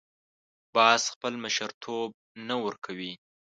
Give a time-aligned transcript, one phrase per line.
[0.75, 2.09] باز خپل مشرتوب
[2.47, 3.13] نه ورکوي